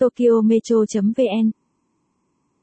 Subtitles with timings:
[0.00, 1.50] Tokyo Metro.vn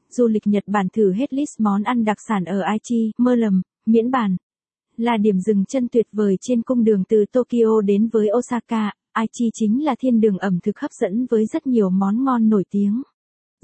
[0.08, 3.62] Du lịch Nhật Bản thử hết list món ăn đặc sản ở Aichi, mơ lầm,
[3.86, 4.36] miễn bàn.
[4.96, 9.50] Là điểm dừng chân tuyệt vời trên cung đường từ Tokyo đến với Osaka, Aichi
[9.54, 13.02] chính là thiên đường ẩm thực hấp dẫn với rất nhiều món ngon nổi tiếng.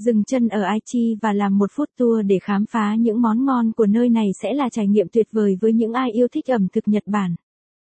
[0.05, 3.71] Dừng chân ở Aichi và làm một phút tour để khám phá những món ngon
[3.71, 6.67] của nơi này sẽ là trải nghiệm tuyệt vời với những ai yêu thích ẩm
[6.73, 7.35] thực Nhật Bản.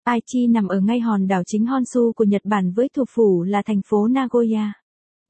[0.04, 3.62] Aichi nằm ở ngay hòn đảo chính Honshu của Nhật Bản với thủ phủ là
[3.66, 4.81] thành phố Nagoya.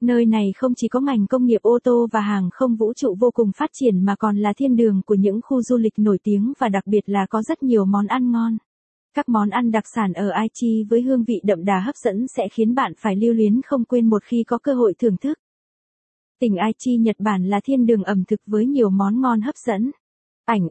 [0.02, 3.14] Nơi này không chỉ có ngành công nghiệp ô tô và hàng không vũ trụ
[3.20, 6.18] vô cùng phát triển mà còn là thiên đường của những khu du lịch nổi
[6.22, 8.56] tiếng và đặc biệt là có rất nhiều món ăn ngon.
[9.14, 12.48] Các món ăn đặc sản ở Aichi với hương vị đậm đà hấp dẫn sẽ
[12.48, 15.38] khiến bạn phải lưu luyến không quên một khi có cơ hội thưởng thức.
[16.40, 19.90] Tỉnh Aichi, Nhật Bản là thiên đường ẩm thực với nhiều món ngon hấp dẫn.
[20.44, 20.68] Ảnh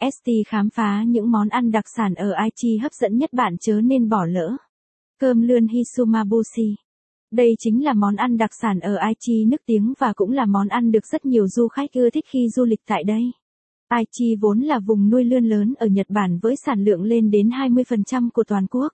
[0.00, 3.80] ST khám phá những món ăn đặc sản ở Aichi hấp dẫn nhất bạn chớ
[3.80, 4.56] nên bỏ lỡ.
[5.18, 6.83] Cơm lươn Hisumabushi
[7.30, 10.68] đây chính là món ăn đặc sản ở Aichi nước tiếng và cũng là món
[10.68, 13.22] ăn được rất nhiều du khách ưa thích khi du lịch tại đây.
[13.88, 17.48] Aichi vốn là vùng nuôi lươn lớn ở Nhật Bản với sản lượng lên đến
[17.48, 18.92] 20% của toàn quốc.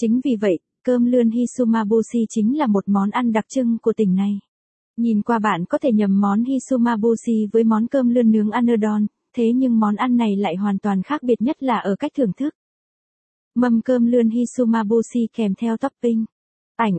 [0.00, 4.14] Chính vì vậy, cơm lươn Hisumabushi chính là một món ăn đặc trưng của tỉnh
[4.14, 4.38] này.
[4.96, 9.52] Nhìn qua bạn có thể nhầm món Hisumabushi với món cơm lươn nướng Anodon, thế
[9.52, 12.54] nhưng món ăn này lại hoàn toàn khác biệt nhất là ở cách thưởng thức.
[13.54, 16.24] Mâm cơm lươn Hisumabushi kèm theo topping.
[16.76, 16.98] Ảnh